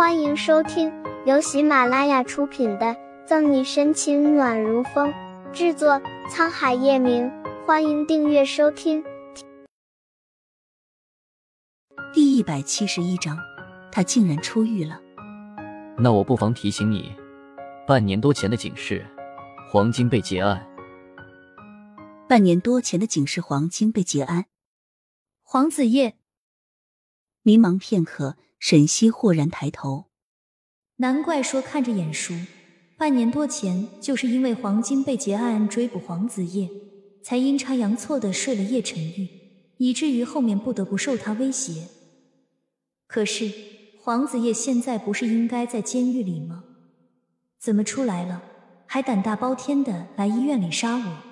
[0.00, 0.90] 欢迎收听
[1.26, 2.86] 由喜马拉雅出品的
[3.26, 5.12] 《赠你深情暖如风》，
[5.52, 7.30] 制作沧海夜明。
[7.66, 9.04] 欢迎订阅收听。
[12.14, 13.36] 第一百七十一章，
[13.92, 14.98] 他竟然出狱了。
[15.98, 17.14] 那我不妨提醒你，
[17.86, 19.06] 半年多前的警示，
[19.70, 20.66] 黄金被劫案。
[22.26, 24.46] 半年多前的警示，黄金被劫案。
[25.42, 26.16] 黄子夜
[27.42, 28.38] 迷茫片刻。
[28.60, 30.10] 沈西豁然抬头，
[30.96, 32.34] 难怪说看着眼熟。
[32.98, 36.68] 半年多前，就是因为黄金被劫案追捕黄子叶，
[37.24, 39.26] 才阴差阳错的睡了叶晨玉，
[39.78, 41.88] 以至于后面不得不受他威胁。
[43.06, 43.50] 可是
[43.98, 46.64] 黄子叶现在不是应该在监狱里吗？
[47.58, 48.42] 怎么出来了，
[48.84, 51.22] 还胆大包天的来医院里杀我？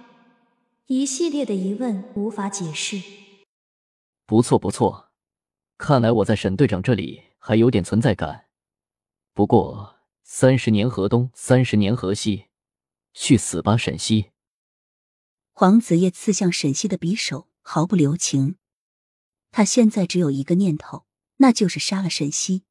[0.86, 2.98] 一系列的疑问无法解释。
[4.24, 5.07] 不错不错。
[5.78, 8.46] 看来我在沈队长这里还有点存在感。
[9.32, 12.47] 不过三十年河东，三十年河西，
[13.14, 14.33] 去死吧，沈西！
[15.52, 18.56] 黄子夜刺向沈西的匕首毫不留情。
[19.52, 22.64] 他现在只有一个念头，那就是杀了沈西。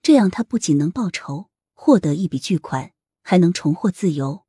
[0.00, 4.44] 这样他不仅能报仇，获得一笔巨款，还能重获自由。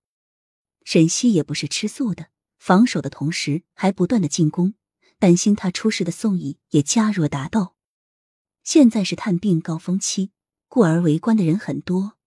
[0.83, 2.27] 沈西也不是吃素的，
[2.59, 4.75] 防守的同时还不断的进攻，
[5.17, 7.74] 担心他出事的宋义也加入了打斗。
[8.65, 10.31] 现在是探病高峰期，
[10.67, 12.17] 故而围观的人很多。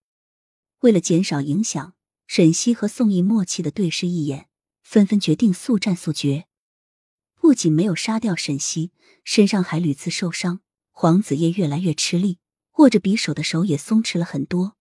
[0.83, 1.95] 为了减少影响，
[2.29, 4.49] 沈西和宋义默契的对视一眼，
[4.81, 6.47] 纷纷决定速战速决。
[7.35, 8.93] 不仅没有杀掉沈西，
[9.25, 10.61] 身上还屡次受伤。
[10.93, 12.39] 黄子叶越来越吃力，
[12.77, 14.77] 握着匕首的手也松弛了很多。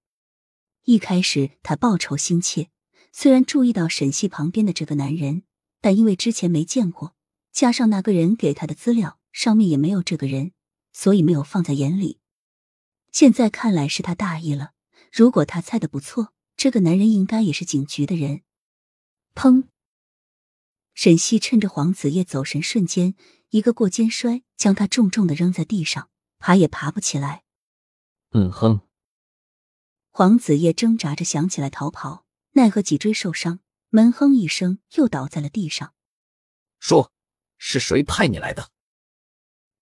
[0.84, 2.70] 一开始他报仇心切，
[3.12, 5.42] 虽然注意到沈西旁边的这个男人，
[5.82, 7.16] 但因为之前没见过，
[7.52, 10.52] 加上那个人给他的资料上面也没有这个人。
[10.94, 12.20] 所以没有放在眼里，
[13.12, 14.72] 现在看来是他大意了。
[15.12, 18.42] 如果他猜的不错，这个男人应该也是警局的人。
[19.36, 19.68] 砰！
[20.94, 23.16] 沈西趁着黄子叶走神瞬间，
[23.50, 26.10] 一个过肩摔，将他重重的扔在地上，
[26.40, 27.44] 爬也爬不起来。
[28.32, 28.82] 嗯哼。
[30.10, 33.60] 黄子叶挣扎着想起来逃跑，奈何脊椎受伤，
[33.90, 35.94] 闷哼一声，又倒在了地上。
[36.80, 37.14] 说，
[37.60, 38.72] 是谁派你来的？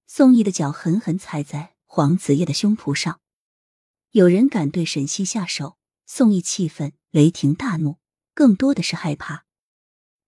[0.08, 3.20] 宋义的脚狠狠踩在黄子叶的胸脯上，
[4.12, 7.98] 有人敢对沈西下手，宋义气愤，雷霆大怒，
[8.34, 9.46] 更多的是害怕。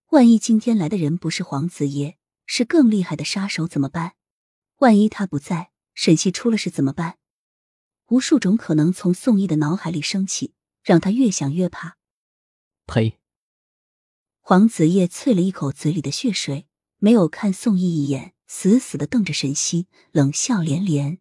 [0.08, 4.16] 万一今天来的人不是黄子叶，是更厉害的杀手怎么办？
[4.78, 7.18] 万一他不在，沈西出了事怎么办？
[8.08, 11.98] 无数种可能从宋义的脑海里升起，让他越想越怕。
[12.86, 13.20] 呸！
[14.40, 16.68] 黄子叶啐了一口嘴里的血水，
[16.98, 18.34] 没有看宋义一眼。
[18.48, 21.20] 死死的瞪着沈西，冷笑连连。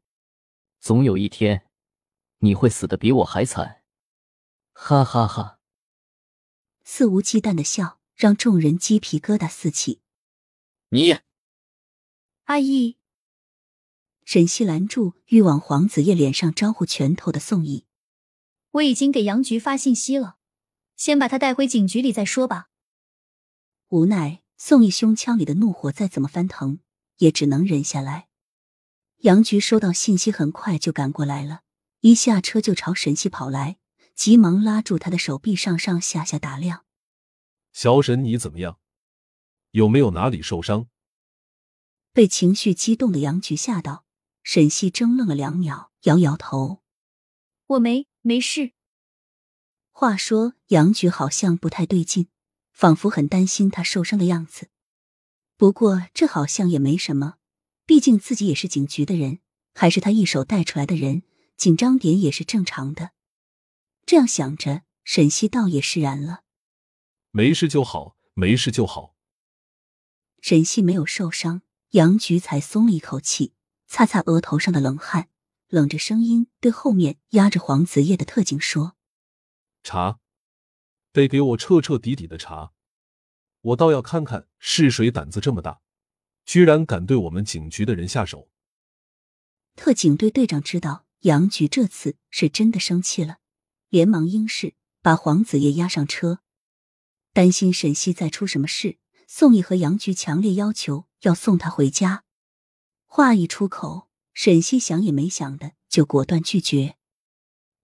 [0.80, 1.66] 总有一天，
[2.38, 3.82] 你会死的比我还惨！
[4.72, 5.58] 哈哈哈！
[6.84, 10.00] 肆无忌惮的笑让众人鸡皮疙瘩四起。
[10.90, 11.18] 你，
[12.44, 12.98] 阿义，
[14.24, 17.86] 沈西拦住欲往黄子叶脸上招呼拳头的宋义。
[18.72, 20.36] 我已经给杨局发信息了，
[20.94, 22.68] 先把他带回警局里再说吧。
[23.88, 26.78] 无奈，宋义胸腔里的怒火再怎么翻腾。
[27.18, 28.28] 也只能忍下来。
[29.18, 31.62] 杨局收到信息，很快就赶过来了，
[32.00, 33.78] 一下车就朝沈西跑来，
[34.14, 36.84] 急忙拉住他的手臂，上上下下打量。
[37.72, 38.78] 小沈，你怎么样？
[39.72, 40.88] 有没有哪里受伤？
[42.12, 44.06] 被情绪激动的杨局吓到，
[44.42, 46.82] 沈西怔愣了两秒，摇摇头
[47.66, 48.72] ：“我没没事。”
[49.92, 52.28] 话说杨局好像不太对劲，
[52.72, 54.70] 仿佛很担心他受伤的样子。
[55.56, 57.36] 不过这好像也没什么，
[57.86, 59.40] 毕竟自己也是警局的人，
[59.74, 61.22] 还是他一手带出来的人，
[61.56, 63.12] 紧张点也是正常的。
[64.04, 66.42] 这样想着，沈西倒也释然了。
[67.30, 69.14] 没事就好，没事就好。
[70.42, 71.62] 沈西没有受伤，
[71.92, 73.54] 杨局才松了一口气，
[73.86, 75.30] 擦擦额头上的冷汗，
[75.68, 78.96] 冷着声音对后面压着黄子叶的特警说
[79.82, 80.20] ：“查，
[81.12, 82.74] 得给我彻彻底底的查。”
[83.66, 85.80] 我倒要看看是谁胆子这么大，
[86.44, 88.48] 居然敢对我们警局的人下手。
[89.74, 93.38] 特警队队长知道杨局这次是真的生气了，
[93.88, 96.38] 连忙应是把黄子叶押上车，
[97.32, 98.98] 担心沈西再出什么事。
[99.26, 102.22] 宋义和杨局强烈要求要送他回家。
[103.06, 106.94] 话一出口，沈西想也没想的就果断拒绝。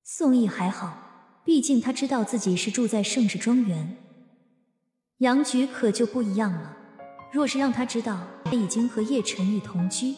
[0.04, 3.96] 宋义还好，毕竟他知道自己是住在盛世庄园。
[5.22, 6.76] 杨局可就不一样了，
[7.30, 10.16] 若是让他知道他已经和叶晨玉同居，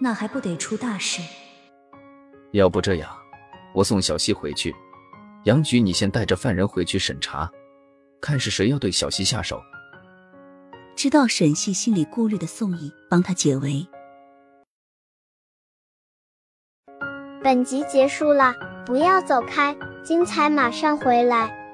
[0.00, 1.20] 那还不得出大事？
[2.52, 3.14] 要不这样，
[3.74, 4.74] 我送小西回去。
[5.44, 7.50] 杨局，你先带着犯人回去审查，
[8.18, 9.60] 看是谁要对小西下手。
[10.96, 13.86] 知道沈西心里顾虑的宋义帮他解围。
[17.44, 18.54] 本集结束了，
[18.86, 21.65] 不要走开，精彩马上回来。